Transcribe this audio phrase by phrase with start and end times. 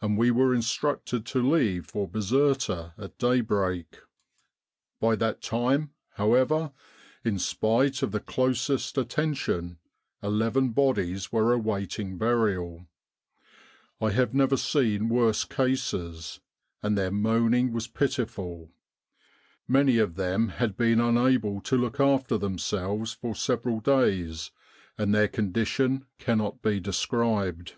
[0.00, 4.00] and we were instructed to leave for Bizerta at daybreak.
[5.00, 6.72] By that time, however,
[7.22, 9.78] in spite of the closest attention,
[10.22, 10.24] 43 With the R.A.M.C.
[10.24, 10.24] in Egypt
[10.66, 12.88] eleven bodies were awaiting burial.
[14.00, 16.40] I have never seen worse cases,
[16.82, 18.72] and their moaning was pitiful;
[19.68, 24.50] many of them had been unable to look after themselves for several days,
[24.98, 27.76] and their condition cannot be described.